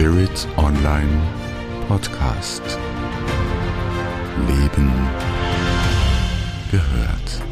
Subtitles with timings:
[0.00, 1.12] Spirit Online
[1.86, 2.62] Podcast.
[4.48, 4.90] Leben
[6.70, 7.42] gehört.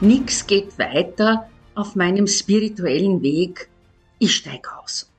[0.00, 3.68] Nix geht weiter auf meinem spirituellen Weg.
[4.20, 5.10] Ich steig aus.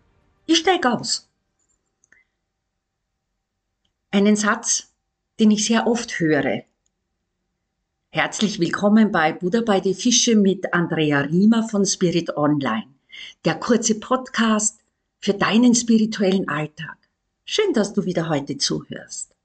[0.46, 1.28] Ich steig aus.
[4.12, 4.94] Einen Satz,
[5.42, 6.64] den ich sehr oft höre.
[8.16, 12.86] Herzlich willkommen bei Buddha bei die Fische mit Andrea Riemer von Spirit Online.
[13.44, 14.82] Der kurze Podcast
[15.18, 16.96] für deinen spirituellen Alltag.
[17.44, 19.36] Schön, dass du wieder heute zuhörst.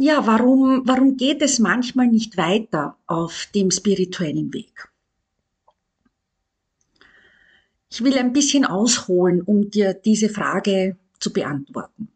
[0.00, 4.88] Ja, warum, warum geht es manchmal nicht weiter auf dem spirituellen Weg?
[7.88, 12.08] Ich will ein bisschen ausholen, um dir diese Frage zu beantworten.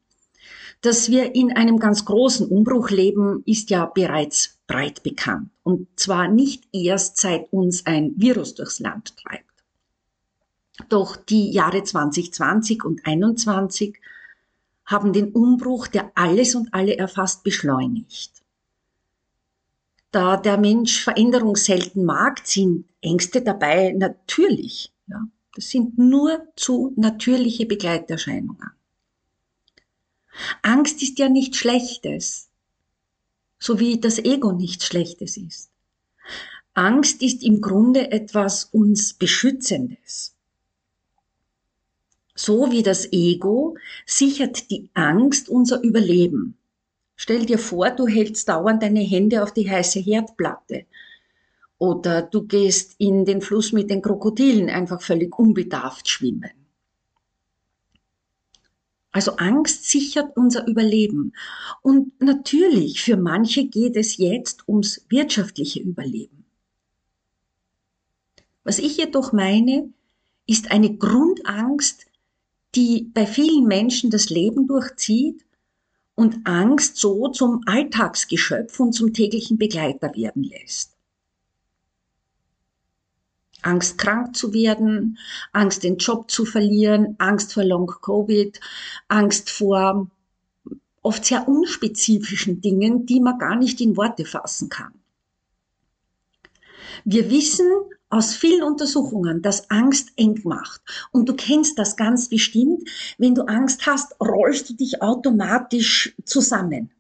[0.83, 5.49] Dass wir in einem ganz großen Umbruch leben, ist ja bereits breit bekannt.
[5.63, 9.45] Und zwar nicht erst seit uns ein Virus durchs Land treibt.
[10.89, 14.01] Doch die Jahre 2020 und 2021
[14.85, 18.43] haben den Umbruch, der alles und alle erfasst, beschleunigt.
[20.11, 24.93] Da der Mensch Veränderung selten mag, sind Ängste dabei natürlich.
[25.07, 25.23] Ja.
[25.55, 28.73] Das sind nur zu natürliche Begleiterscheinungen.
[30.63, 32.49] Angst ist ja nichts Schlechtes,
[33.59, 35.71] so wie das Ego nichts Schlechtes ist.
[36.75, 40.35] Angst ist im Grunde etwas uns Beschützendes.
[42.35, 46.57] So wie das Ego sichert die Angst unser Überleben.
[47.15, 50.87] Stell dir vor, du hältst dauernd deine Hände auf die heiße Herdplatte.
[51.79, 56.62] Oder du gehst in den Fluss mit den Krokodilen einfach völlig unbedarft schwimmen.
[59.13, 61.35] Also Angst sichert unser Überleben.
[61.83, 66.45] Und natürlich, für manche geht es jetzt ums wirtschaftliche Überleben.
[68.65, 69.93] Was ich jedoch meine,
[70.47, 72.07] ist eine Grundangst,
[72.75, 75.45] die bei vielen Menschen das Leben durchzieht
[76.15, 80.92] und Angst so zum Alltagsgeschöpf und zum täglichen Begleiter werden lässt.
[83.63, 85.19] Angst krank zu werden,
[85.53, 88.61] Angst den Job zu verlieren, Angst vor Long Covid,
[89.09, 90.11] Angst vor
[91.03, 94.93] oft sehr unspezifischen Dingen, die man gar nicht in Worte fassen kann.
[97.05, 97.69] Wir wissen
[98.09, 100.83] aus vielen Untersuchungen, dass Angst eng macht.
[101.13, 102.89] Und du kennst das ganz bestimmt.
[103.17, 106.91] Wenn du Angst hast, rollst du dich automatisch zusammen.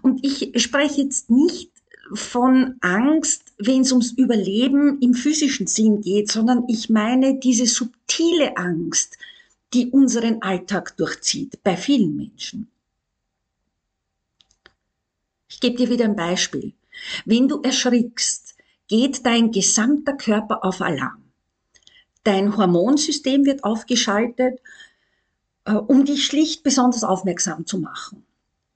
[0.00, 1.71] Und ich spreche jetzt nicht
[2.12, 8.56] von Angst, wenn es ums Überleben im physischen Sinn geht, sondern ich meine diese subtile
[8.56, 9.18] Angst,
[9.72, 12.68] die unseren Alltag durchzieht, bei vielen Menschen.
[15.48, 16.72] Ich gebe dir wieder ein Beispiel.
[17.24, 18.54] Wenn du erschrickst,
[18.88, 21.22] geht dein gesamter Körper auf Alarm.
[22.24, 24.60] Dein Hormonsystem wird aufgeschaltet,
[25.64, 28.24] äh, um dich schlicht besonders aufmerksam zu machen.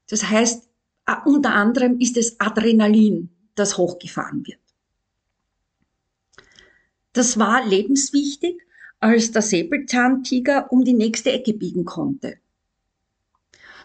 [0.08, 0.68] Das heißt,
[1.06, 4.60] Ah, unter anderem ist es Adrenalin, das hochgefahren wird.
[7.12, 8.60] Das war lebenswichtig,
[9.00, 12.38] als der Säbelzahntiger um die nächste Ecke biegen konnte.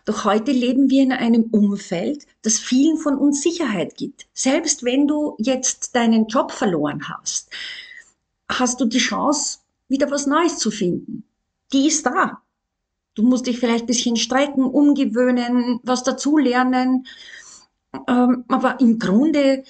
[0.06, 4.28] Doch heute leben wir in einem Umfeld, das vielen von uns Sicherheit gibt.
[4.34, 7.52] Selbst wenn du jetzt deinen Job verloren hast,
[8.50, 11.24] hast du die Chance, wieder was Neues zu finden.
[11.72, 12.42] Die ist da.
[13.16, 17.06] Du musst dich vielleicht ein bisschen strecken, umgewöhnen, was dazulernen.
[18.08, 19.64] Ähm, aber im Grunde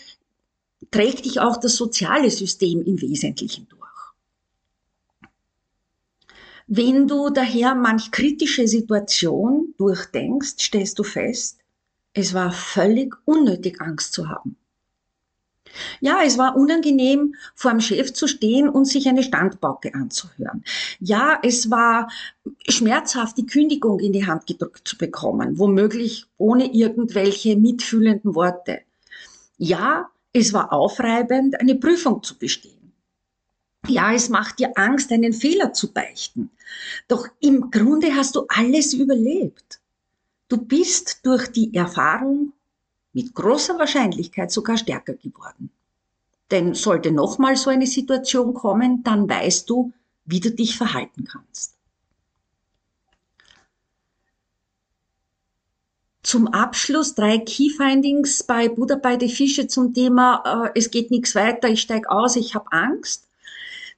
[0.91, 3.81] trägt dich auch das soziale System im Wesentlichen durch.
[6.68, 11.59] Wenn du daher manch kritische Situation durchdenkst, stellst du fest,
[12.13, 14.58] es war völlig unnötig, Angst zu haben.
[15.99, 20.63] Ja, es war unangenehm, vor dem Chef zu stehen und sich eine Standbauke anzuhören.
[20.99, 22.09] Ja, es war
[22.67, 28.81] schmerzhaft, die Kündigung in die Hand gedrückt zu bekommen, womöglich ohne irgendwelche mitfühlenden Worte.
[29.57, 32.93] Ja, es war aufreibend, eine Prüfung zu bestehen.
[33.87, 36.51] Ja, es macht dir Angst, einen Fehler zu beichten.
[37.07, 39.81] Doch im Grunde hast du alles überlebt.
[40.47, 42.53] Du bist durch die Erfahrung
[43.13, 45.72] mit großer Wahrscheinlichkeit sogar stärker geworden.
[46.49, 49.93] Denn sollte nochmal so eine Situation kommen, dann weißt du,
[50.25, 51.75] wie du dich verhalten kannst.
[56.23, 61.09] Zum Abschluss drei Key Findings bei Buddha bei die Fische zum Thema äh, es geht
[61.09, 63.28] nichts weiter, ich steige aus, ich habe Angst.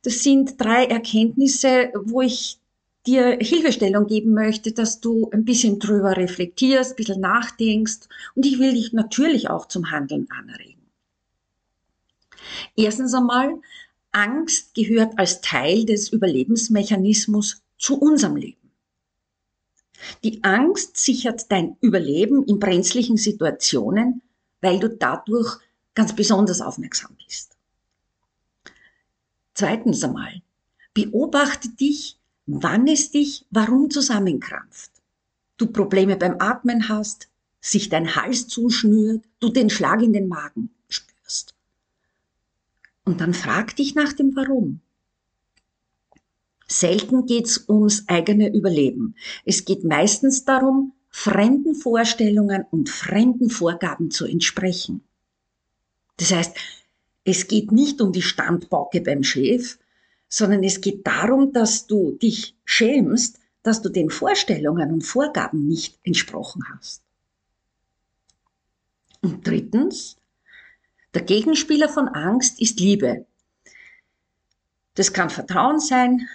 [0.03, 2.59] Das sind drei Erkenntnisse, wo ich
[3.05, 8.59] dir Hilfestellung geben möchte, dass du ein bisschen drüber reflektierst, ein bisschen nachdenkst und ich
[8.59, 10.81] will dich natürlich auch zum Handeln anregen.
[12.75, 13.59] Erstens einmal,
[14.11, 18.71] Angst gehört als Teil des Überlebensmechanismus zu unserem Leben.
[20.23, 24.21] Die Angst sichert dein Überleben in brenzlichen Situationen,
[24.61, 25.57] weil du dadurch
[25.95, 27.57] ganz besonders aufmerksam bist.
[29.53, 30.41] Zweitens einmal,
[30.93, 34.91] beobachte dich, wann es dich warum zusammenkrampft.
[35.57, 37.29] Du Probleme beim Atmen hast,
[37.61, 41.55] sich dein Hals zuschnürt, du den Schlag in den Magen spürst.
[43.05, 44.81] Und dann frag dich nach dem Warum.
[46.67, 49.15] Selten geht's ums eigene Überleben.
[49.45, 55.03] Es geht meistens darum, fremden Vorstellungen und fremden Vorgaben zu entsprechen.
[56.17, 56.57] Das heißt,
[57.25, 59.77] es geht nicht um die Standbauke beim Chef,
[60.33, 65.99] sondern es geht darum, dass du dich schämst, dass du den Vorstellungen und Vorgaben nicht
[66.01, 67.03] entsprochen hast.
[69.21, 70.17] Und drittens,
[71.13, 73.27] der Gegenspieler von Angst ist Liebe.
[74.95, 76.27] Das kann Vertrauen sein,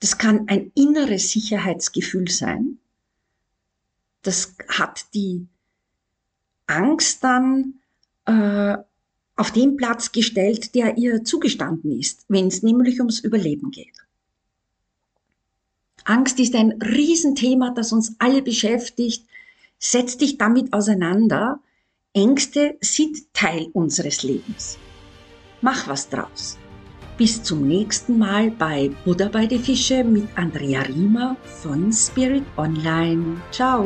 [0.00, 2.78] das kann ein inneres Sicherheitsgefühl sein.
[4.22, 5.46] Das hat die
[6.66, 7.74] Angst dann
[8.24, 8.76] äh,
[9.36, 13.94] auf den Platz gestellt, der ihr zugestanden ist, wenn es nämlich ums Überleben geht.
[16.04, 19.24] Angst ist ein Riesenthema, das uns alle beschäftigt.
[19.78, 21.60] Setz dich damit auseinander.
[22.12, 24.78] Ängste sind Teil unseres Lebens.
[25.62, 26.58] Mach was draus.
[27.16, 33.40] Bis zum nächsten Mal bei Buddha bei die Fische mit Andrea Riemer von Spirit Online.
[33.50, 33.84] Ciao!